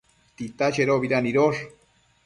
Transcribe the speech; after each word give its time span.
Tita 0.39 0.69
chedobida 0.79 1.21
nidosh? 1.27 1.61